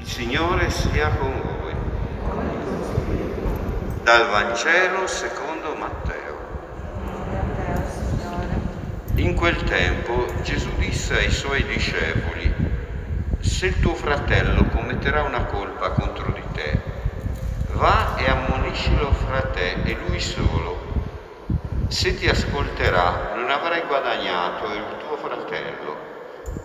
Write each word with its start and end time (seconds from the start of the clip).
Il 0.00 0.06
Signore 0.06 0.70
sia 0.70 1.10
con 1.10 1.30
voi. 1.60 1.74
Dal 4.02 4.30
Vangelo 4.30 5.06
secondo 5.06 5.74
Matteo. 5.74 6.38
In 9.16 9.34
quel 9.34 9.62
tempo 9.64 10.24
Gesù 10.40 10.70
disse 10.78 11.18
ai 11.18 11.30
suoi 11.30 11.66
discepoli, 11.66 12.50
se 13.40 13.66
il 13.66 13.80
tuo 13.80 13.94
fratello 13.94 14.64
commetterà 14.72 15.22
una 15.22 15.44
colpa 15.44 15.90
contro 15.90 16.32
di 16.32 16.42
te, 16.54 16.80
va 17.72 18.16
e 18.16 18.30
ammoniscilo 18.30 19.12
fra 19.12 19.42
te 19.52 19.82
e 19.84 19.98
lui 20.06 20.18
solo. 20.18 20.80
Se 21.88 22.16
ti 22.16 22.26
ascolterà, 22.26 23.32
non 23.34 23.50
avrai 23.50 23.82
guadagnato 23.86 24.64
il 24.72 24.84
tuo 25.06 25.18
fratello. 25.18 25.96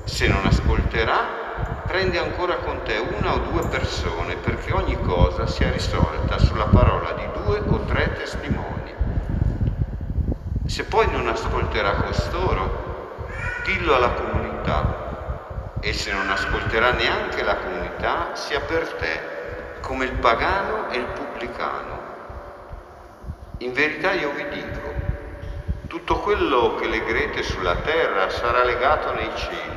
Se 0.05 0.25
non 0.29 0.45
ascolterà, 0.45 1.44
prendi 1.95 2.17
ancora 2.17 2.57
con 2.57 2.83
te 2.83 2.97
una 2.97 3.35
o 3.35 3.37
due 3.37 3.63
persone 3.67 4.35
perché 4.35 4.73
ogni 4.73 4.99
cosa 5.03 5.47
sia 5.47 5.71
risolta 5.71 6.37
sulla 6.39 6.65
parola 6.65 7.13
di 7.13 7.25
due 7.41 7.57
o 7.69 7.85
tre 7.85 8.11
testimoni. 8.17 8.93
Se 10.65 10.83
poi 10.83 11.09
non 11.09 11.29
ascolterà 11.29 11.93
costoro, 11.93 13.61
dillo 13.63 13.95
alla 13.95 14.09
comunità 14.09 15.77
e 15.79 15.93
se 15.93 16.11
non 16.11 16.29
ascolterà 16.29 16.91
neanche 16.91 17.43
la 17.43 17.55
comunità, 17.55 18.35
sia 18.35 18.59
per 18.59 18.91
te 18.95 19.79
come 19.79 20.03
il 20.03 20.15
pagano 20.15 20.89
e 20.89 20.97
il 20.97 21.05
pubblicano. 21.05 21.99
In 23.59 23.71
verità 23.71 24.11
io 24.11 24.31
vi 24.31 24.45
dico, 24.49 24.93
tutto 25.87 26.19
quello 26.19 26.75
che 26.75 26.87
legherete 26.87 27.41
sulla 27.41 27.75
terra 27.75 28.29
sarà 28.29 28.65
legato 28.65 29.13
nei 29.13 29.31
cieli 29.35 29.74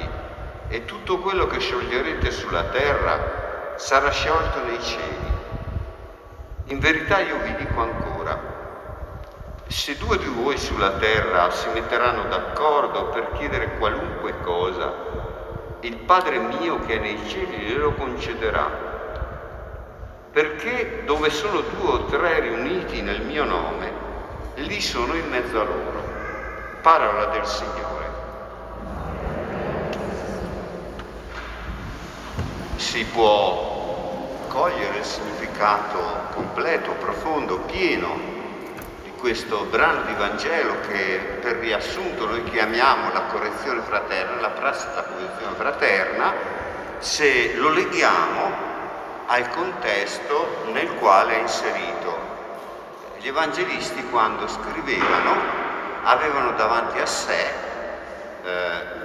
e 0.69 0.85
tutto 0.85 1.19
quello 1.19 1.47
che 1.47 1.59
scioglierete 1.59 2.31
sulla 2.31 2.65
terra 2.65 3.75
sarà 3.77 4.11
sciolto 4.11 4.65
nei 4.65 4.81
cieli. 4.83 5.27
In 6.67 6.79
verità 6.79 7.21
io 7.21 7.39
vi 7.39 7.55
dico 7.57 7.81
ancora, 7.81 8.39
se 9.67 9.97
due 9.97 10.19
di 10.19 10.27
voi 10.27 10.59
sulla 10.59 10.93
terra 10.93 11.51
si 11.51 11.69
metteranno 11.71 12.25
d'accordo 12.25 13.07
per 13.07 13.33
chiedere 13.33 13.79
qualunque 13.79 14.41
cosa, 14.43 14.93
il 15.81 15.97
Padre 15.97 16.39
mio 16.39 16.81
che 16.85 16.97
è 16.97 16.99
nei 16.99 17.19
cieli 17.29 17.57
glielo 17.57 17.93
concederà. 17.95 18.87
Perché 20.31 21.05
dove 21.05 21.31
sono 21.31 21.61
due 21.61 21.91
o 21.91 22.05
tre 22.05 22.41
riuniti 22.41 23.01
nel 23.01 23.23
mio 23.23 23.45
nome, 23.45 23.93
lì 24.57 24.81
sono 24.81 25.15
in 25.15 25.29
mezzo 25.29 25.61
a 25.61 25.65
loro. 25.65 26.03
Parola 26.83 27.27
del 27.27 27.47
Signore. 27.47 27.98
Si 32.79 33.05
può 33.07 34.47
cogliere 34.47 34.99
il 34.99 35.05
significato 35.05 35.99
completo, 36.33 36.93
profondo, 36.93 37.59
pieno 37.61 38.37
di 39.03 39.11
questo 39.19 39.65
brano 39.65 40.03
di 40.03 40.15
Vangelo 40.15 40.77
che 40.87 41.39
per 41.41 41.57
riassunto 41.57 42.27
noi 42.27 42.45
chiamiamo 42.45 43.13
la 43.13 43.23
correzione 43.23 43.81
fraterna, 43.81 44.41
la 44.41 44.51
prassi 44.51 44.87
della 44.87 45.03
correzione 45.03 45.57
fraterna, 45.57 46.33
se 46.99 47.55
lo 47.57 47.71
leghiamo 47.71 48.67
al 49.27 49.51
contesto 49.51 50.63
nel 50.73 50.95
quale 50.95 51.37
è 51.37 51.41
inserito. 51.41 52.17
Gli 53.19 53.27
evangelisti 53.27 54.05
quando 54.09 54.47
scrivevano 54.47 55.35
avevano 56.05 56.53
davanti 56.53 57.01
a 57.01 57.07
sé 57.07 57.45
eh, 58.45 58.97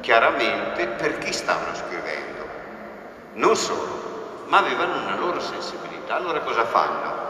chiaramente 0.00 0.86
per 0.86 1.18
chi 1.18 1.34
stavano 1.34 1.74
scrivendo 1.74 2.37
non 3.38 3.56
solo, 3.56 4.44
ma 4.46 4.58
avevano 4.58 5.00
una 5.02 5.16
loro 5.16 5.40
sensibilità. 5.40 6.16
Allora 6.16 6.40
cosa 6.40 6.64
fanno? 6.64 7.26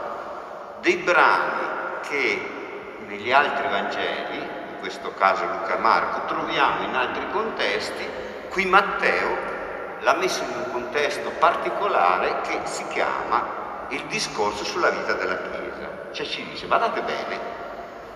Dei 0.81 0.97
brani 0.97 1.67
che 2.07 2.97
negli 3.05 3.31
altri 3.31 3.67
Vangeli, 3.67 4.37
in 4.37 4.79
questo 4.79 5.13
caso 5.13 5.45
Luca 5.45 5.77
e 5.77 5.79
Marco, 5.79 6.25
troviamo 6.33 6.83
in 6.83 6.95
altri 6.95 7.29
contesti, 7.31 8.07
qui 8.49 8.65
Matteo 8.65 9.57
l'ha 9.99 10.13
messo 10.15 10.43
in 10.43 10.53
un 10.55 10.71
contesto 10.71 11.29
particolare 11.39 12.41
che 12.41 12.61
si 12.63 12.87
chiama 12.87 13.85
il 13.89 14.03
discorso 14.05 14.63
sulla 14.63 14.89
vita 14.89 15.13
della 15.13 15.37
Chiesa. 15.37 15.89
Cioè 16.11 16.25
ci 16.25 16.43
dice, 16.49 16.65
guardate 16.65 17.01
bene, 17.01 17.39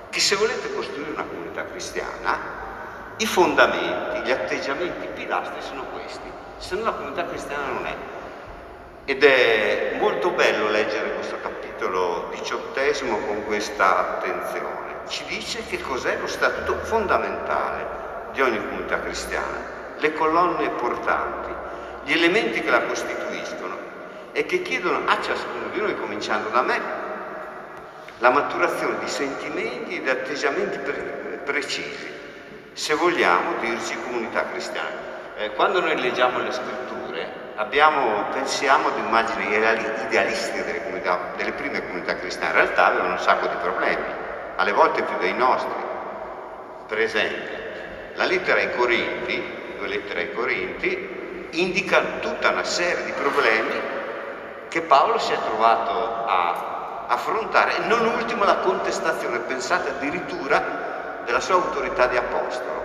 che 0.09 0.19
se 0.19 0.35
volete 0.35 0.73
costruire 0.73 1.11
una 1.11 1.23
comunità 1.23 1.65
cristiana, 1.65 2.62
i 3.18 3.25
fondamenti, 3.25 4.22
gli 4.22 4.31
atteggiamenti, 4.31 5.06
i 5.06 5.09
pilastri 5.13 5.62
sono 5.62 5.84
questi 5.94 6.41
se 6.63 6.75
no 6.75 6.85
la 6.85 6.94
comunità 6.94 7.25
cristiana 7.25 7.68
non 7.68 7.85
è. 7.85 7.96
Ed 9.06 9.22
è 9.22 9.97
molto 10.00 10.29
bello 10.29 10.69
leggere 10.69 11.13
questo 11.16 11.38
capitolo 11.41 12.29
diciottesimo 12.34 13.18
con 13.18 13.44
questa 13.44 13.97
attenzione. 13.97 15.01
Ci 15.07 15.25
dice 15.25 15.66
che 15.68 15.81
cos'è 15.81 16.18
lo 16.18 16.28
statuto 16.28 16.79
fondamentale 16.85 17.85
di 18.31 18.41
ogni 18.41 18.59
comunità 18.59 19.01
cristiana, 19.01 19.57
le 19.97 20.13
colonne 20.13 20.69
portanti, 20.69 21.53
gli 22.06 22.13
elementi 22.13 22.62
che 22.62 22.69
la 22.69 22.84
costituiscono 22.84 23.78
e 24.31 24.45
che 24.45 24.62
chiedono 24.62 25.01
a 25.06 25.22
ciascuno 25.22 25.68
di 25.74 25.81
noi, 25.81 25.97
cominciando 25.97 26.47
da 26.47 26.62
me, 26.62 26.81
la 28.19 28.30
maturazione 28.30 29.00
di 29.00 29.09
sentimenti 29.09 29.97
e 29.97 30.01
di 30.01 30.09
atteggiamenti 30.09 30.78
pre- 30.80 31.41
precisi, 31.44 32.07
se 32.73 32.95
vogliamo 32.95 33.59
dirci 33.59 33.95
comunità 34.03 34.45
cristiana. 34.45 35.11
Eh, 35.38 35.51
quando 35.53 35.79
noi 35.79 36.00
leggiamo 36.00 36.39
le 36.39 36.51
scritture 36.51 37.41
abbiamo, 37.56 38.25
pensiamo 38.31 38.88
ad 38.88 38.97
immagini 38.97 39.56
idealistiche 39.56 40.63
delle, 40.66 40.83
comunità, 40.83 41.33
delle 41.38 41.51
prime 41.53 41.85
comunità 41.85 42.16
cristiane, 42.16 42.50
in 42.50 42.56
realtà 42.56 42.85
avevano 42.88 43.13
un 43.13 43.19
sacco 43.19 43.47
di 43.47 43.56
problemi, 43.62 44.03
alle 44.56 44.72
volte 44.72 45.03
più 45.03 45.17
dei 45.19 45.33
nostri. 45.33 45.72
Per 46.88 47.00
esempio, 47.00 47.62
la 48.16 48.25
lettera 48.25 48.59
ai 48.59 48.75
Corinti, 48.75 49.75
due 49.78 49.88
lettere 49.88 50.22
ai 50.22 50.33
Corinti, 50.33 51.47
indica 51.51 52.01
tutta 52.19 52.50
una 52.50 52.63
serie 52.63 53.06
di 53.06 53.12
problemi 53.12 54.01
che 54.67 54.81
Paolo 54.81 55.19
si 55.19 55.31
è 55.31 55.38
trovato 55.38 56.25
a 56.25 57.06
affrontare, 57.07 57.85
non 57.85 58.06
ultimo 58.06 58.44
la 58.44 58.57
contestazione, 58.57 59.39
pensate 59.39 59.89
addirittura, 59.89 60.82
della 61.25 61.39
sua 61.39 61.56
autorità 61.56 62.07
di 62.07 62.17
apostolo 62.17 62.84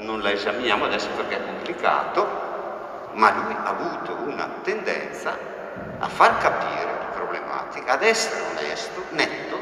non 0.00 0.20
la 0.22 0.30
esaminiamo 0.30 0.84
adesso 0.84 1.08
perché 1.10 1.36
è 1.36 1.44
complicato, 1.44 2.26
ma 3.12 3.32
lui 3.32 3.54
ha 3.54 3.68
avuto 3.68 4.16
una 4.24 4.48
tendenza 4.62 5.36
a 5.98 6.08
far 6.08 6.38
capire 6.38 6.84
le 6.84 7.14
problematiche, 7.14 7.90
ad 7.90 8.02
essere 8.02 8.42
onesto, 8.56 9.04
netto, 9.10 9.58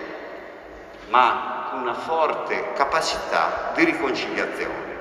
ma 1.08 1.68
con 1.70 1.80
una 1.80 1.94
forte 1.94 2.72
capacità 2.74 3.72
di 3.74 3.84
riconciliazione. 3.84 4.96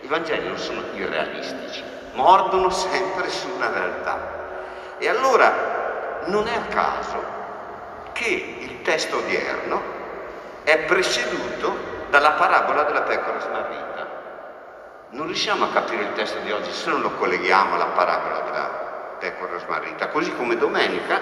I 0.00 0.06
Vangeli 0.06 0.46
non 0.46 0.58
sono 0.58 0.82
irrealistici, 0.94 1.82
mordono 2.12 2.70
sempre 2.70 3.28
su 3.28 3.48
una 3.54 3.70
realtà. 3.70 4.42
E 4.98 5.08
allora 5.08 6.22
non 6.26 6.46
è 6.46 6.54
a 6.54 6.72
caso 6.72 7.32
che 8.12 8.56
il 8.60 8.82
testo 8.82 9.16
odierno 9.16 9.82
è 10.62 10.78
preceduto 10.78 11.93
dalla 12.10 12.32
parabola 12.32 12.84
della 12.84 13.02
pecora 13.02 13.40
smarrita. 13.40 14.06
Non 15.10 15.26
riusciamo 15.26 15.64
a 15.64 15.68
capire 15.68 16.02
il 16.02 16.12
testo 16.12 16.38
di 16.40 16.50
oggi 16.50 16.72
se 16.72 16.90
non 16.90 17.00
lo 17.00 17.10
colleghiamo 17.12 17.74
alla 17.74 17.86
parabola 17.86 18.40
della 18.40 18.68
pecora 19.18 19.58
smarrita, 19.58 20.08
così 20.08 20.34
come 20.34 20.56
domenica 20.56 21.20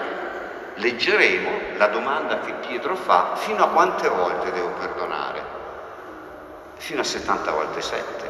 leggeremo 0.75 1.77
la 1.77 1.87
domanda 1.87 2.39
che 2.39 2.53
Pietro 2.53 2.95
fa 2.95 3.35
fino 3.35 3.63
a 3.63 3.67
quante 3.67 4.07
volte 4.07 4.51
devo 4.51 4.69
perdonare? 4.69 5.41
Fino 6.75 7.01
a 7.01 7.03
70 7.03 7.51
volte 7.51 7.81
7. 7.81 8.29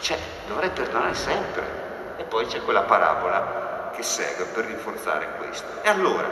Cioè, 0.00 0.18
dovrei 0.46 0.70
perdonare 0.70 1.14
sempre. 1.14 1.80
E 2.16 2.24
poi 2.24 2.46
c'è 2.46 2.60
quella 2.62 2.82
parabola 2.82 3.90
che 3.94 4.02
segue 4.02 4.44
per 4.46 4.66
rinforzare 4.66 5.28
questo. 5.38 5.82
E 5.82 5.88
allora, 5.88 6.28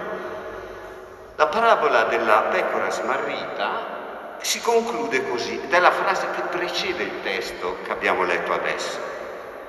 la 1.36 1.46
parabola 1.46 2.04
della 2.04 2.42
pecora 2.50 2.90
smarrita 2.90 3.98
si 4.40 4.60
conclude 4.60 5.28
così, 5.28 5.60
ed 5.60 5.72
è 5.72 5.78
la 5.78 5.90
frase 5.90 6.28
che 6.34 6.42
precede 6.42 7.02
il 7.02 7.22
testo 7.22 7.78
che 7.84 7.90
abbiamo 7.90 8.24
letto 8.24 8.52
adesso. 8.52 8.98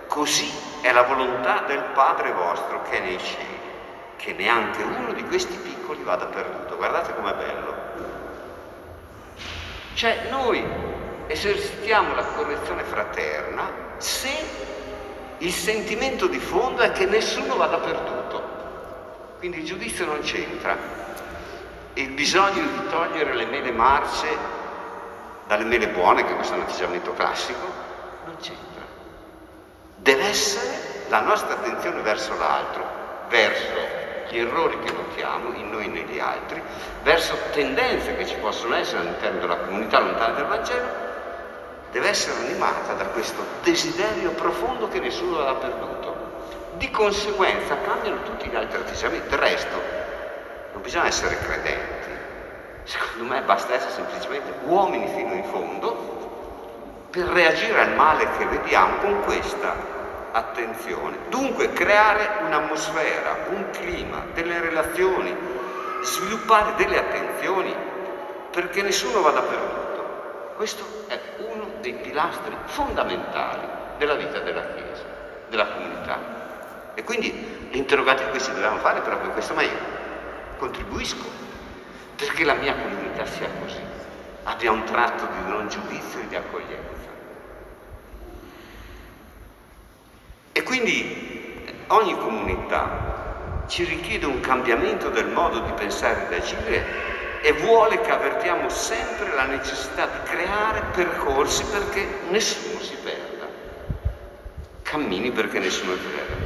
Così 0.07 0.51
è 0.81 0.91
la 0.91 1.03
volontà 1.03 1.63
del 1.67 1.83
Padre 1.93 2.31
vostro 2.31 2.81
che 2.83 2.97
è 2.97 2.99
nei 3.01 3.17
cieli, 3.19 3.59
che 4.17 4.33
neanche 4.33 4.81
uno 4.81 5.13
di 5.13 5.23
questi 5.23 5.55
piccoli 5.57 6.03
vada 6.03 6.25
perduto. 6.25 6.75
Guardate 6.75 7.13
com'è 7.13 7.33
bello. 7.33 7.75
Cioè 9.93 10.27
noi 10.29 10.63
esercitiamo 11.27 12.15
la 12.15 12.23
correzione 12.23 12.83
fraterna 12.83 13.69
se 13.97 14.29
il 15.37 15.51
sentimento 15.51 16.27
di 16.27 16.39
fondo 16.39 16.81
è 16.81 16.91
che 16.91 17.05
nessuno 17.05 17.55
vada 17.55 17.77
perduto. 17.77 18.49
Quindi 19.37 19.59
il 19.59 19.65
giudizio 19.65 20.05
non 20.05 20.21
c'entra. 20.21 20.77
Il 21.93 22.09
bisogno 22.11 22.61
di 22.61 22.89
togliere 22.89 23.33
le 23.33 23.45
mele 23.45 23.71
marce 23.71 24.59
dalle 25.51 25.65
mele 25.65 25.89
buone, 25.89 26.23
che 26.23 26.33
questo 26.33 26.53
è 26.53 26.57
un 26.59 26.63
atteggiamento 26.63 27.13
classico, 27.13 27.59
non 28.23 28.37
c'entra. 28.39 28.85
Deve 29.97 30.23
essere 30.23 31.03
la 31.09 31.19
nostra 31.19 31.55
attenzione 31.55 31.99
verso 31.99 32.37
l'altro, 32.37 32.87
verso 33.27 33.73
gli 34.29 34.37
errori 34.37 34.79
che 34.79 34.93
notiamo 34.93 35.53
in 35.55 35.69
noi 35.69 35.87
e 35.87 35.89
negli 35.89 36.19
altri, 36.19 36.63
verso 37.03 37.35
tendenze 37.51 38.15
che 38.15 38.25
ci 38.27 38.35
possono 38.35 38.75
essere 38.75 38.99
all'interno 38.99 39.41
della 39.41 39.57
comunità 39.57 39.99
lontana 39.99 40.35
del 40.35 40.45
Vangelo, 40.45 40.87
deve 41.91 42.07
essere 42.07 42.45
animata 42.45 42.93
da 42.93 43.07
questo 43.07 43.45
desiderio 43.61 44.29
profondo 44.31 44.87
che 44.87 45.01
nessuno 45.01 45.39
aveva 45.39 45.55
perduto. 45.55 46.15
Di 46.75 46.89
conseguenza 46.91 47.75
cambiano 47.81 48.23
tutti 48.23 48.47
gli 48.47 48.55
altri 48.55 48.79
atteggiamenti. 48.79 49.27
Del 49.27 49.37
resto, 49.37 49.81
non 50.71 50.81
bisogna 50.81 51.07
essere 51.07 51.37
credenti. 51.39 52.00
Secondo 52.91 53.33
me 53.33 53.41
basta 53.43 53.73
essere 53.73 53.93
semplicemente 53.93 54.51
uomini 54.65 55.07
fino 55.15 55.31
in 55.31 55.45
fondo 55.45 57.07
per 57.09 57.23
reagire 57.27 57.79
al 57.79 57.95
male 57.95 58.27
che 58.37 58.45
vediamo 58.47 58.97
con 58.97 59.21
questa 59.21 59.73
attenzione. 60.33 61.15
Dunque 61.29 61.71
creare 61.71 62.43
un'atmosfera, 62.45 63.45
un 63.47 63.69
clima, 63.69 64.25
delle 64.33 64.59
relazioni, 64.59 65.33
sviluppare 66.01 66.75
delle 66.75 66.99
attenzioni 66.99 67.73
perché 68.51 68.81
nessuno 68.81 69.21
vada 69.21 69.41
perduto. 69.41 70.53
Questo 70.57 70.83
è 71.07 71.17
uno 71.49 71.75
dei 71.79 71.93
pilastri 71.93 72.53
fondamentali 72.65 73.67
della 73.99 74.15
vita 74.15 74.39
della 74.39 74.65
Chiesa, 74.65 75.03
della 75.47 75.67
comunità. 75.67 76.19
E 76.95 77.05
quindi 77.05 77.69
l'interrogativo 77.71 78.31
che 78.31 78.39
si 78.39 78.51
dobbiamo 78.51 78.79
fare 78.79 78.97
è 78.97 79.01
proprio 79.01 79.29
questo, 79.29 79.53
ma 79.53 79.61
io 79.61 79.77
contribuisco 80.57 81.50
perché 82.21 82.43
la 82.43 82.53
mia 82.53 82.75
comunità 82.75 83.25
sia 83.25 83.49
così, 83.59 83.79
abbia 84.43 84.71
un 84.71 84.83
tratto 84.83 85.25
di 85.25 85.49
non 85.49 85.67
giudizio 85.69 86.19
e 86.19 86.27
di 86.27 86.35
accoglienza. 86.35 87.09
E 90.51 90.61
quindi 90.61 91.65
ogni 91.87 92.15
comunità 92.19 93.63
ci 93.65 93.85
richiede 93.85 94.27
un 94.27 94.39
cambiamento 94.39 95.09
del 95.09 95.29
modo 95.29 95.61
di 95.61 95.71
pensare 95.71 96.25
e 96.25 96.27
di 96.27 96.35
agire 96.35 96.85
e 97.41 97.53
vuole 97.53 97.99
che 98.01 98.11
avvertiamo 98.11 98.69
sempre 98.69 99.33
la 99.33 99.45
necessità 99.45 100.05
di 100.05 100.29
creare 100.29 100.83
percorsi 100.93 101.63
perché 101.63 102.07
nessuno 102.29 102.79
si 102.81 102.95
perda, 103.03 103.47
cammini 104.83 105.31
perché 105.31 105.57
nessuno 105.57 105.95
si 105.95 106.05
perda. 106.05 106.40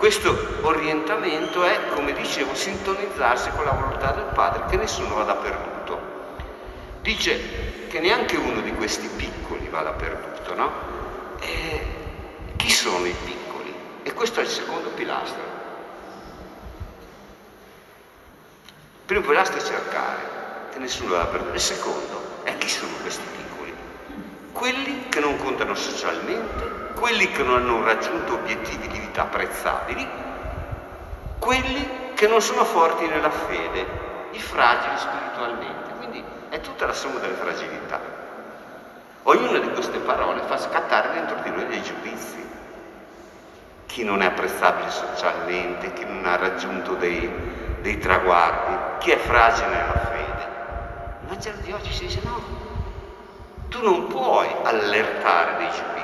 Questo 0.00 0.34
orientamento 0.62 1.62
è, 1.62 1.88
come 1.90 2.14
dicevo, 2.14 2.54
sintonizzarsi 2.54 3.50
con 3.50 3.66
la 3.66 3.72
volontà 3.72 4.12
del 4.12 4.30
Padre, 4.32 4.64
che 4.70 4.78
nessuno 4.78 5.14
vada 5.14 5.34
perduto. 5.34 6.00
Dice 7.02 7.86
che 7.86 8.00
neanche 8.00 8.36
uno 8.36 8.62
di 8.62 8.72
questi 8.72 9.08
piccoli 9.08 9.68
vada 9.68 9.90
perduto, 9.90 10.54
no? 10.54 10.72
E 11.40 11.86
chi 12.56 12.70
sono 12.70 13.04
i 13.04 13.14
piccoli? 13.24 13.74
E 14.02 14.14
questo 14.14 14.40
è 14.40 14.44
il 14.44 14.48
secondo 14.48 14.88
pilastro. 14.88 15.42
Il 18.94 19.04
primo 19.04 19.26
pilastro 19.26 19.58
è 19.58 19.62
cercare, 19.62 20.22
che 20.72 20.78
nessuno 20.78 21.10
va 21.10 21.20
a 21.20 21.26
perdere. 21.26 21.56
Il 21.56 21.60
secondo 21.60 22.22
è 22.44 22.56
chi 22.56 22.70
sono 22.70 22.92
questi 23.02 23.26
piccoli? 23.36 23.74
Quelli 24.52 25.10
che 25.10 25.20
non 25.20 25.36
contano 25.36 25.74
socialmente, 25.74 26.79
quelli 26.94 27.30
che 27.30 27.42
non 27.42 27.56
hanno 27.56 27.82
raggiunto 27.82 28.34
obiettivi 28.34 28.88
di 28.88 28.98
vita 28.98 29.22
apprezzabili, 29.22 30.08
quelli 31.38 31.88
che 32.14 32.26
non 32.26 32.40
sono 32.40 32.64
forti 32.64 33.06
nella 33.06 33.30
fede, 33.30 33.86
i 34.32 34.40
fragili 34.40 34.98
spiritualmente. 34.98 35.90
Quindi 35.98 36.24
è 36.50 36.60
tutta 36.60 36.86
la 36.86 36.92
somma 36.92 37.18
delle 37.18 37.34
fragilità. 37.34 38.00
Ognuna 39.22 39.58
di 39.58 39.70
queste 39.72 39.98
parole 39.98 40.42
fa 40.42 40.58
scattare 40.58 41.12
dentro 41.12 41.36
di 41.42 41.50
noi 41.50 41.66
dei 41.66 41.82
giudizi 41.82 42.48
chi 43.90 44.04
non 44.04 44.22
è 44.22 44.26
apprezzabile 44.26 44.88
socialmente, 44.88 45.92
chi 45.92 46.04
non 46.04 46.24
ha 46.24 46.36
raggiunto 46.36 46.94
dei, 46.94 47.28
dei 47.80 47.98
traguardi, 47.98 48.98
chi 49.00 49.10
è 49.10 49.18
fragile 49.18 49.66
nella 49.66 49.98
fede. 49.98 50.48
Il 51.22 51.28
Vangelo 51.28 51.56
di 51.60 51.72
oggi 51.72 51.92
si 51.92 52.06
dice 52.06 52.20
no, 52.22 52.40
tu 53.68 53.82
non 53.82 54.06
puoi 54.06 54.46
allertare 54.62 55.56
dei 55.56 55.70
giudizi, 55.70 55.99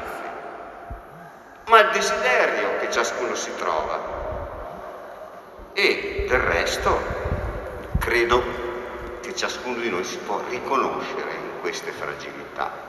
ma 1.69 1.81
il 1.81 1.91
desiderio 1.91 2.79
che 2.79 2.91
ciascuno 2.91 3.35
si 3.35 3.55
trova. 3.57 4.15
E 5.73 6.27
del 6.29 6.41
resto 6.41 6.99
credo 7.99 8.43
che 9.21 9.35
ciascuno 9.35 9.81
di 9.81 9.91
noi 9.91 10.05
si 10.05 10.19
può 10.19 10.41
riconoscere 10.49 11.33
in 11.33 11.61
queste 11.61 11.91
fragilità 11.91 12.87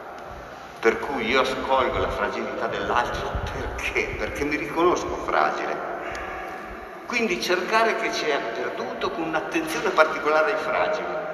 per 0.80 1.00
cui 1.00 1.28
io 1.28 1.42
ascolgo 1.42 1.98
la 1.98 2.10
fragilità 2.10 2.68
dell'altro 2.68 3.32
perché? 3.52 4.16
Perché 4.18 4.44
mi 4.46 4.56
riconosco 4.56 5.18
fragile. 5.26 5.76
Quindi 7.08 7.42
cercare 7.42 7.96
che 7.96 8.14
ci 8.14 8.26
è 8.26 8.38
perduto 8.38 9.12
con 9.12 9.24
un'attenzione 9.24 9.90
particolare 9.90 10.54
ai 10.54 10.60
fragili. 10.60 11.26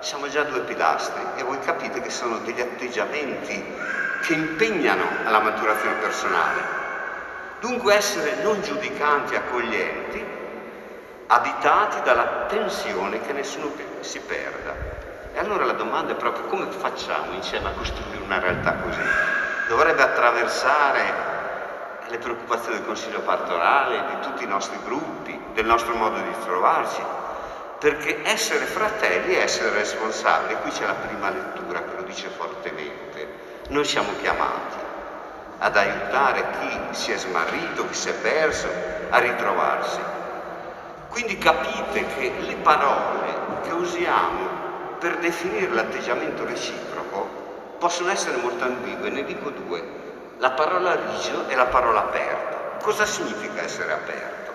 Siamo 0.00 0.28
già 0.28 0.44
due 0.44 0.60
pilastri 0.60 1.20
e 1.36 1.42
voi 1.42 1.58
capite 1.60 2.00
che 2.00 2.10
sono 2.10 2.38
degli 2.38 2.60
atteggiamenti 2.60 3.64
che 4.22 4.32
impegnano 4.34 5.04
alla 5.24 5.40
maturazione 5.40 5.96
personale. 5.96 6.81
Dunque 7.62 7.94
essere 7.94 8.42
non 8.42 8.60
giudicanti, 8.60 9.36
accoglienti, 9.36 10.20
abitati 11.28 12.02
dalla 12.02 12.46
tensione 12.48 13.20
che 13.20 13.32
nessuno 13.32 13.70
si 14.00 14.18
perda. 14.18 14.74
E 15.32 15.38
allora 15.38 15.64
la 15.64 15.74
domanda 15.74 16.10
è 16.10 16.16
proprio 16.16 16.46
come 16.46 16.66
facciamo 16.72 17.34
insieme 17.34 17.68
a 17.68 17.72
costruire 17.74 18.20
una 18.20 18.40
realtà 18.40 18.74
così? 18.74 19.00
Dovrebbe 19.68 20.02
attraversare 20.02 21.04
le 22.08 22.18
preoccupazioni 22.18 22.78
del 22.78 22.84
Consiglio 22.84 23.20
pastorale, 23.20 24.06
di 24.08 24.20
tutti 24.22 24.42
i 24.42 24.48
nostri 24.48 24.78
gruppi, 24.84 25.40
del 25.54 25.64
nostro 25.64 25.94
modo 25.94 26.16
di 26.16 26.34
trovarci, 26.44 27.00
perché 27.78 28.22
essere 28.24 28.64
fratelli 28.64 29.34
è 29.34 29.42
essere 29.42 29.70
responsabili. 29.70 30.56
Qui 30.62 30.70
c'è 30.72 30.84
la 30.84 30.94
prima 30.94 31.30
lettura 31.30 31.80
che 31.80 31.94
lo 31.94 32.02
dice 32.02 32.26
fortemente. 32.26 33.28
Noi 33.68 33.84
siamo 33.84 34.10
chiamati 34.20 34.81
ad 35.62 35.76
aiutare 35.76 36.44
chi 36.58 36.78
si 36.90 37.12
è 37.12 37.16
smarrito, 37.16 37.86
chi 37.86 37.94
si 37.94 38.08
è 38.08 38.14
perso, 38.14 38.66
a 39.10 39.18
ritrovarsi. 39.18 40.00
Quindi 41.08 41.38
capite 41.38 42.04
che 42.16 42.32
le 42.40 42.56
parole 42.56 43.60
che 43.62 43.70
usiamo 43.70 44.96
per 44.98 45.18
definire 45.18 45.72
l'atteggiamento 45.72 46.44
reciproco 46.44 47.76
possono 47.78 48.10
essere 48.10 48.38
molto 48.38 48.64
ambigue, 48.64 49.08
ne 49.10 49.22
dico 49.22 49.50
due, 49.50 49.84
la 50.38 50.50
parola 50.50 50.96
rigido 50.96 51.46
e 51.46 51.54
la 51.54 51.66
parola 51.66 52.00
aperto. 52.00 52.84
Cosa 52.84 53.06
significa 53.06 53.62
essere 53.62 53.92
aperto? 53.92 54.52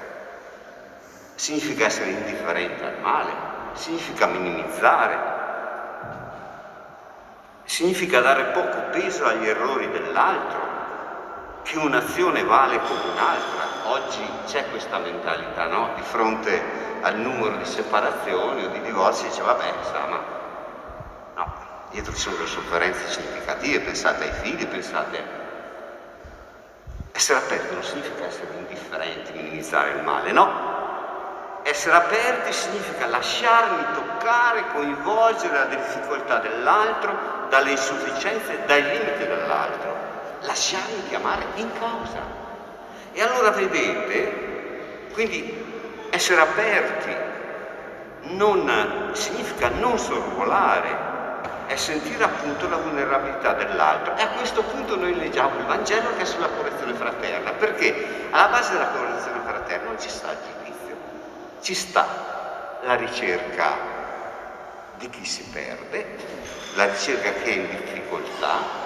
Significa 1.36 1.86
essere 1.86 2.10
indifferente 2.10 2.84
al 2.84 3.00
male, 3.00 3.31
significa 3.74 4.25
minimizzare, 4.25 5.36
significa 7.63 8.20
dare 8.20 8.46
poco 8.46 8.89
peso 8.91 9.25
agli 9.25 9.48
errori 9.48 9.89
dell'altro, 9.91 10.66
che 11.67 11.77
un'azione 11.77 12.43
vale 12.45 12.79
come 12.79 13.01
un'altra. 13.12 13.91
Oggi 13.91 14.25
c'è 14.45 14.69
questa 14.69 15.00
mentalità, 15.00 15.67
no? 15.67 15.91
Di 15.95 16.01
fronte 16.01 16.62
al 17.01 17.17
numero 17.17 17.57
di 17.57 17.65
separazioni 17.65 18.63
o 18.63 18.69
di 18.69 18.81
divorzi, 18.81 19.27
dice 19.27 19.41
vabbè, 19.41 19.74
sa, 19.91 20.05
ma 20.05 20.36
dietro 21.89 22.13
ci 22.13 22.21
sono 22.21 22.38
le 22.38 22.47
sofferenze 22.47 23.07
significative, 23.09 23.81
pensate 23.81 24.24
ai 24.24 24.31
figli, 24.31 24.65
pensate... 24.65 25.45
Essere 27.12 27.39
aperti 27.39 27.74
non 27.74 27.83
significa 27.83 28.25
essere 28.25 28.53
indifferenti, 28.57 29.31
minimizzare 29.33 29.89
il 29.91 30.03
male, 30.03 30.31
no? 30.31 30.75
Essere 31.63 31.95
aperti 31.95 32.53
significa 32.53 33.07
lasciarmi 33.07 33.83
toccare, 33.93 34.67
coinvolgere 34.71 35.57
la 35.57 35.65
difficoltà 35.65 36.38
dell'altro, 36.38 37.47
dalle 37.50 37.71
insufficienze, 37.71 38.63
dai 38.65 38.83
limiti 38.83 39.25
dell'altro. 39.25 39.97
Lasciarmi 40.41 41.08
chiamare 41.10 41.46
in 41.56 41.70
causa. 41.79 42.22
E 43.12 43.22
allora 43.22 43.50
vedete, 43.51 45.10
quindi 45.13 45.65
essere 46.10 46.41
aperti 46.41 47.15
non 48.36 49.12
significa 49.13 49.70
non 49.70 49.98
sorvolare, 49.98 51.06
è 51.67 51.75
sentire 51.75 52.24
appunto 52.24 52.70
la 52.70 52.77
vulnerabilità 52.77 53.53
dell'altro. 53.53 54.15
E 54.15 54.22
a 54.22 54.27
questo 54.29 54.63
punto 54.63 54.96
noi 54.96 55.15
leggiamo 55.17 55.58
il 55.60 55.65
Vangelo 55.65 56.15
che 56.15 56.22
è 56.22 56.25
sulla 56.25 56.48
correzione 56.48 56.94
fraterna, 56.94 57.51
perché 57.51 58.27
alla 58.29 58.48
base 58.48 58.74
della 58.74 58.89
correzione 58.89 59.39
fraterna 59.44 59.88
non 59.88 60.00
ci 60.00 60.10
sta 60.10 60.32
il 60.32 60.38
giudizio, 60.46 60.98
ci 61.62 61.74
sta 61.74 62.79
la 62.84 62.96
ricerca 62.96 63.96
di 64.98 65.10
chi 65.10 65.25
si 65.25 65.44
perde, 65.51 66.06
la 66.75 66.86
ricerca 66.86 67.32
che 67.34 67.44
è 67.44 67.53
in 67.53 67.70
difficoltà, 67.70 68.86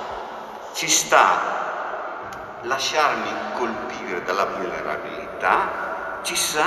ci 0.73 0.87
sta 0.87 2.59
lasciarmi 2.61 3.29
colpire 3.57 4.23
dalla 4.23 4.45
vulnerabilità, 4.45 6.19
ci 6.21 6.35
sa 6.35 6.65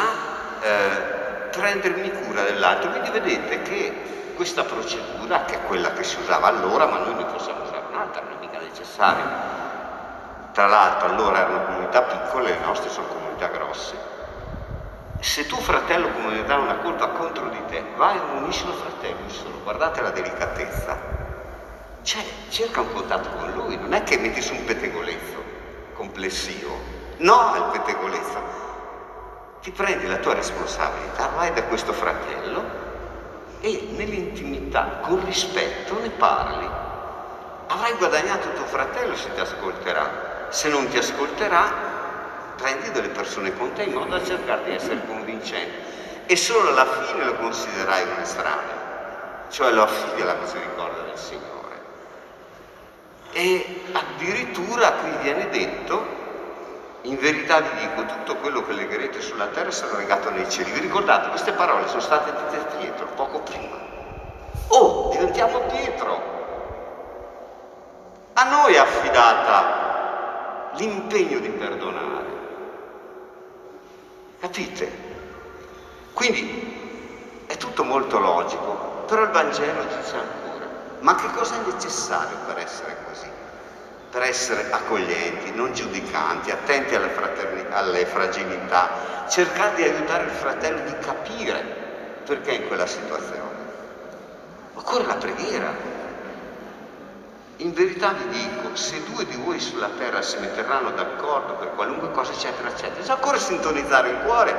eh, 0.61 1.49
prendermi 1.51 2.11
cura 2.11 2.43
dell'altro. 2.43 2.91
Quindi 2.91 3.11
vedete 3.11 3.63
che 3.63 4.33
questa 4.35 4.65
procedura, 4.65 5.45
che 5.45 5.55
è 5.55 5.63
quella 5.65 5.93
che 5.93 6.03
si 6.03 6.19
usava 6.21 6.49
allora, 6.49 6.87
ma 6.87 6.99
noi 6.99 7.15
ne 7.15 7.25
possiamo 7.25 7.63
usare 7.63 7.83
un'altra, 7.91 8.23
non 8.23 8.33
è 8.33 8.41
mica 8.41 8.59
necessario, 8.59 9.25
tra 10.53 10.67
l'altro 10.67 11.09
allora 11.09 11.39
erano 11.39 11.65
comunità 11.65 12.03
piccole, 12.03 12.51
le 12.51 12.65
nostre 12.65 12.91
sono 12.91 13.07
comunità 13.07 13.47
grosse. 13.49 14.13
Se 15.21 15.47
tuo 15.47 15.59
fratello 15.59 16.11
comunità 16.11 16.55
ha 16.55 16.59
una 16.59 16.77
colpa 16.77 17.09
contro 17.09 17.49
di 17.49 17.61
te, 17.69 17.83
vai 17.97 18.17
e 18.17 18.37
unisci 18.37 18.67
il 18.67 18.75
fratello, 18.75 19.29
solo, 19.29 19.61
guardate 19.63 20.03
la 20.03 20.11
delicatezza. 20.11 21.24
Cioè, 22.05 22.23
cerca 22.51 22.83
un 22.83 22.93
contatto 22.93 23.31
con 23.31 23.51
lui, 23.53 23.77
non 23.77 23.93
è 23.93 24.05
che 24.05 24.19
metti 24.19 24.41
su 24.41 24.55
un 24.55 24.65
pettegolezzo 24.65 25.43
complessivo, 25.95 26.79
no 27.17 27.53
al 27.53 27.71
pettegolezzo. 27.73 28.63
Ti 29.63 29.71
prendi 29.73 30.07
la 30.07 30.19
tua 30.19 30.35
responsabilità, 30.35 31.29
vai 31.35 31.53
da 31.53 31.65
questo 31.65 31.93
fratello 31.93 32.63
e 33.61 33.89
nell'intimità, 33.97 35.01
con 35.03 35.25
rispetto, 35.25 35.99
ne 35.99 36.11
parli. 36.11 36.69
Avrai 37.67 37.95
guadagnato 37.95 38.53
tuo 38.53 38.67
fratello 38.67 39.17
se 39.17 39.33
ti 39.33 39.41
ascolterà 39.41 40.33
se 40.55 40.69
non 40.69 40.87
ti 40.87 40.97
ascolterà, 40.97 42.55
prendi 42.57 42.93
delle 42.93 43.09
persone 43.09 43.57
con 43.57 43.73
te 43.73 43.83
in 43.83 43.93
modo 43.93 44.17
da 44.17 44.25
cercare 44.25 44.63
di 44.63 44.71
essere 44.71 45.05
convincente 45.05 45.93
e 46.27 46.37
solo 46.37 46.69
alla 46.69 46.87
fine 46.87 47.25
lo 47.25 47.35
considerai 47.35 48.05
un 48.05 48.21
estraneo, 48.21 48.77
cioè 49.49 49.73
lo 49.73 49.83
affidi 49.83 50.23
alla 50.23 50.37
misericordia 50.37 51.03
del 51.03 51.19
Signore. 51.19 51.64
E 53.37 53.83
addirittura 53.91 54.93
qui 54.93 55.11
viene 55.23 55.49
detto, 55.51 56.07
in 57.03 57.17
verità 57.19 57.59
vi 57.61 57.81
dico, 57.81 58.05
tutto 58.07 58.37
quello 58.37 58.65
che 58.65 58.73
legherete 58.75 59.21
sulla 59.21 59.47
terra 59.47 59.73
sarà 59.73 59.97
legato 59.97 60.31
nei 60.31 60.49
cieli. 60.49 60.71
Vi 60.71 60.79
ricordate, 60.79 61.31
queste 61.31 61.51
parole 61.51 61.89
sono 61.89 62.01
state 62.01 62.31
dette 62.33 62.77
Pietro 62.77 63.07
poco 63.17 63.41
prima. 63.41 63.77
Oh, 64.69 65.09
diventiamo 65.11 65.59
Pietro. 65.63 66.33
A 68.35 68.45
noi 68.45 68.75
è 68.75 68.79
affidata 68.79 70.71
l'impegno 70.75 71.41
di 71.41 71.49
perdonare. 71.49 72.33
Capite? 74.39 74.93
Quindi 76.13 77.43
è 77.47 77.57
tutto 77.57 77.83
molto 77.83 78.21
logico, 78.21 79.05
però 79.07 79.23
il 79.23 79.31
Vangelo 79.31 79.83
dice 79.83 80.15
ancora, 80.15 80.44
ma 81.05 81.15
che 81.17 81.31
cosa 81.33 81.57
è 81.57 81.71
necessario 81.71 82.39
per 82.47 82.59
essere 82.59 82.97
così? 83.07 83.31
Per 84.11 84.23
essere 84.23 84.71
accoglienti, 84.71 85.53
non 85.53 85.75
giudicanti, 85.75 86.51
attenti 86.51 86.95
alle, 86.95 87.13
alle 87.71 88.07
fragilità, 88.07 89.27
cercare 89.29 89.75
di 89.75 89.83
aiutare 89.83 90.25
il 90.25 90.31
fratello 90.31 90.81
di 90.81 90.97
capire 91.01 91.61
perché 92.25 92.53
è 92.53 92.55
in 92.55 92.69
quella 92.69 92.87
situazione. 92.87 93.53
Occorre 94.73 95.05
la 95.05 95.17
preghiera, 95.17 95.75
in 97.57 97.75
verità 97.75 98.13
vi 98.13 98.29
dico, 98.29 98.75
se 98.75 99.03
due 99.13 99.27
di 99.27 99.37
voi 99.37 99.61
sulla 99.61 99.91
terra 99.99 100.23
si 100.23 100.39
metteranno 100.39 100.91
d'accordo 100.93 101.53
per 101.57 101.75
qualunque 101.75 102.13
cosa, 102.13 102.33
eccetera, 102.33 102.69
eccetera, 102.69 102.95
bisogna 102.95 103.15
ancora 103.17 103.39
sintonizzare 103.39 104.09
il 104.09 104.19
cuore. 104.25 104.57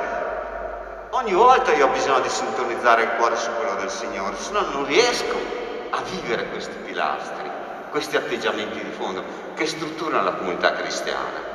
Ogni 1.10 1.32
volta 1.32 1.72
io 1.72 1.88
ho 1.88 1.90
bisogno 1.90 2.20
di 2.20 2.28
sintonizzare 2.28 3.02
il 3.02 3.10
cuore 3.16 3.34
su 3.34 3.50
quello 3.56 3.74
del 3.74 3.90
Signore, 3.90 4.36
se 4.36 4.52
no 4.52 4.60
non 4.70 4.86
riesco 4.86 5.64
a 5.90 6.02
vivere 6.02 6.48
questi 6.48 6.76
pilastri, 6.84 7.50
questi 7.90 8.16
atteggiamenti 8.16 8.82
di 8.82 8.90
fondo 8.90 9.22
che 9.54 9.66
strutturano 9.66 10.22
la 10.22 10.32
comunità 10.32 10.72
cristiana. 10.72 11.54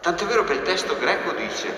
Tant'è 0.00 0.24
vero 0.24 0.44
che 0.44 0.54
il 0.54 0.62
testo 0.62 0.96
greco 0.98 1.32
dice, 1.32 1.74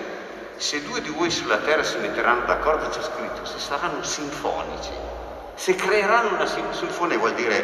se 0.57 0.83
due 0.83 1.01
di 1.01 1.09
voi 1.09 1.29
sulla 1.29 1.57
terra 1.57 1.83
si 1.83 1.97
metteranno 1.97 2.45
d'accordo, 2.45 2.89
c'è 2.89 3.01
scritto, 3.01 3.45
se 3.45 3.59
saranno 3.59 4.03
sinfonici, 4.03 4.91
se 5.55 5.75
creeranno 5.75 6.35
una 6.35 6.45
sinfonia, 6.45 7.17
vuol 7.17 7.33
dire 7.33 7.63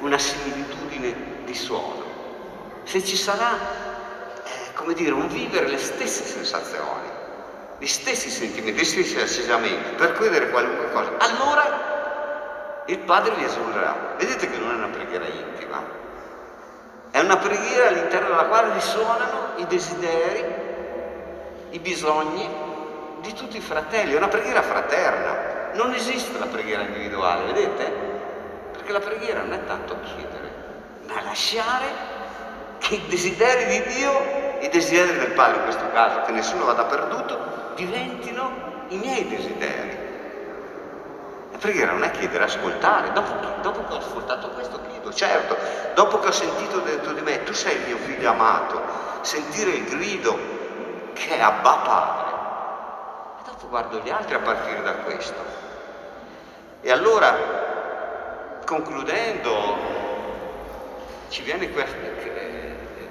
una 0.00 0.18
similitudine 0.18 1.14
di 1.44 1.54
suono, 1.54 2.04
se 2.84 3.04
ci 3.04 3.16
sarà, 3.16 3.56
eh, 4.44 4.72
come 4.74 4.94
dire, 4.94 5.12
un 5.12 5.28
vivere 5.28 5.68
le 5.68 5.78
stesse 5.78 6.24
sensazioni, 6.24 7.08
gli 7.78 7.86
stessi 7.86 8.30
sentimenti, 8.30 8.80
gli 8.80 8.84
stessi 8.84 9.18
atteggiamenti, 9.18 9.94
per 9.96 10.12
credere 10.12 10.50
qualunque 10.50 10.90
cosa, 10.92 11.12
allora 11.18 11.91
il 12.86 12.98
Padre 12.98 13.34
vi 13.34 13.44
esulterà. 13.44 14.14
Vedete 14.18 14.50
che 14.50 14.58
non 14.58 14.70
è 14.70 14.74
una 14.74 14.88
preghiera 14.88 15.26
intima, 15.26 15.82
è 17.10 17.20
una 17.20 17.36
preghiera 17.36 17.88
all'interno 17.88 18.28
della 18.28 18.46
quale 18.46 18.72
risuonano 18.72 19.52
i 19.56 19.66
desideri, 19.66 20.44
i 21.70 21.78
bisogni 21.78 22.48
di 23.20 23.32
tutti 23.34 23.56
i 23.56 23.60
fratelli, 23.60 24.14
è 24.14 24.16
una 24.16 24.28
preghiera 24.28 24.62
fraterna. 24.62 25.50
Non 25.74 25.92
esiste 25.92 26.38
la 26.38 26.46
preghiera 26.46 26.82
individuale, 26.82 27.52
vedete? 27.52 27.92
Perché 28.72 28.92
la 28.92 29.00
preghiera 29.00 29.40
non 29.40 29.52
è 29.52 29.64
tanto 29.64 29.96
chiedere, 30.02 30.50
ma 31.06 31.22
lasciare 31.22 31.86
che 32.78 32.94
i 32.96 33.06
desideri 33.08 33.66
di 33.66 33.94
Dio, 33.94 34.58
i 34.60 34.68
desideri 34.68 35.18
del 35.18 35.32
Padre 35.32 35.58
in 35.58 35.62
questo 35.62 35.90
caso, 35.92 36.22
che 36.22 36.32
nessuno 36.32 36.64
vada 36.64 36.84
perduto, 36.84 37.72
diventino 37.76 38.84
i 38.88 38.96
miei 38.96 39.28
desideri. 39.28 40.01
Preghiera 41.62 41.92
non 41.92 42.02
è 42.02 42.10
chiedere, 42.10 42.42
ascoltare. 42.42 43.12
Dopo, 43.12 43.34
dopo 43.60 43.86
che 43.86 43.94
ho 43.94 43.98
ascoltato 43.98 44.48
questo, 44.48 44.80
chiedo, 44.88 45.12
certo, 45.12 45.56
dopo 45.94 46.18
che 46.18 46.26
ho 46.26 46.32
sentito 46.32 46.80
dentro 46.80 47.12
di 47.12 47.20
me, 47.20 47.44
tu 47.44 47.52
sei 47.52 47.76
il 47.76 47.82
mio 47.86 47.98
figlio 47.98 48.30
amato, 48.30 48.82
sentire 49.20 49.70
il 49.70 49.84
grido 49.84 50.36
che 51.12 51.28
è 51.36 51.40
Abba 51.40 51.74
Padre. 51.76 52.30
E 53.38 53.44
dopo 53.46 53.68
guardo 53.68 54.00
gli 54.00 54.10
altri 54.10 54.34
a 54.34 54.40
partire 54.40 54.82
da 54.82 54.92
questo. 54.94 55.40
E 56.80 56.90
allora 56.90 58.58
concludendo, 58.66 59.76
ci 61.28 61.42
viene, 61.42 61.70
questo, 61.70 61.96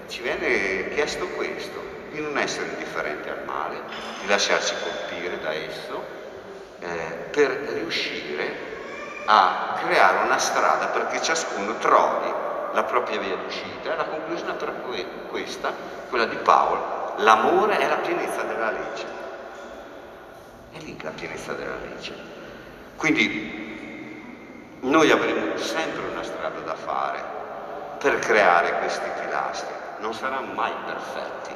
ci 0.07 0.21
viene 0.21 0.89
chiesto 0.89 1.25
questo, 1.27 1.81
di 2.09 2.19
non 2.19 2.37
essere 2.37 2.67
indifferenti 2.67 3.29
al 3.29 3.43
male, 3.45 3.79
di 4.19 4.27
lasciarci 4.27 4.75
colpire 4.83 5.39
da 5.39 5.53
esso, 5.53 6.19
eh, 6.81 7.27
per 7.31 7.49
riuscire 7.73 8.69
a 9.25 9.75
creare 9.77 10.25
una 10.25 10.39
strada 10.39 10.87
perché 10.87 11.21
ciascuno 11.21 11.77
trovi 11.77 12.33
la 12.73 12.83
propria 12.83 13.19
via 13.19 13.35
d'uscita. 13.35 13.95
La 13.95 14.05
conclusione 14.05 14.53
per 14.53 14.73
questa, 15.29 15.71
quella 16.09 16.25
di 16.25 16.37
Paolo, 16.37 17.13
l'amore 17.17 17.77
è 17.77 17.87
la 17.87 17.97
pienezza 17.97 18.41
della 18.41 18.71
legge. 18.71 19.05
È 20.71 20.77
lì 20.79 20.97
la 21.01 21.11
pienezza 21.11 21.53
della 21.53 21.75
legge. 21.75 22.13
Quindi 22.95 23.59
noi 24.81 25.11
avremo 25.11 25.57
sempre 25.57 26.01
una 26.11 26.23
strada 26.23 26.59
da 26.59 26.75
fare 26.75 27.23
per 27.99 28.17
creare 28.19 28.79
questi 28.79 29.07
pilastri, 29.21 29.73
non 29.99 30.13
saranno 30.13 30.53
mai 30.53 30.73
perfetti. 30.85 31.55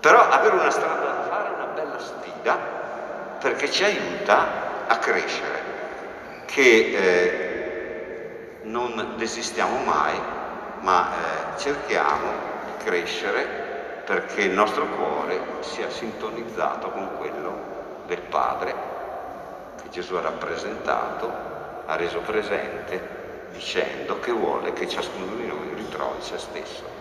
Però 0.00 0.28
avere 0.28 0.54
una 0.54 0.70
strada 0.70 1.00
da 1.00 1.22
fare 1.28 1.48
è 1.48 1.52
una 1.54 1.64
bella 1.66 1.98
sfida 1.98 2.85
perché 3.40 3.70
ci 3.70 3.84
aiuta 3.84 4.86
a 4.86 4.98
crescere, 4.98 5.62
che 6.46 6.60
eh, 6.62 8.58
non 8.62 9.14
desistiamo 9.16 9.78
mai, 9.84 10.18
ma 10.80 11.10
eh, 11.10 11.58
cerchiamo 11.58 12.30
di 12.64 12.84
crescere 12.84 13.64
perché 14.04 14.42
il 14.42 14.52
nostro 14.52 14.86
cuore 14.86 15.40
sia 15.60 15.90
sintonizzato 15.90 16.90
con 16.90 17.16
quello 17.16 18.04
del 18.06 18.20
Padre 18.20 18.74
che 19.82 19.88
Gesù 19.90 20.14
ha 20.14 20.20
rappresentato 20.20 21.54
ha 21.86 21.96
reso 21.96 22.20
presente 22.20 23.48
dicendo 23.52 24.20
che 24.20 24.32
vuole 24.32 24.72
che 24.72 24.88
ciascuno 24.88 25.34
di 25.34 25.46
noi 25.46 25.74
ritrovi 25.74 26.20
se 26.20 26.38
stesso. 26.38 26.95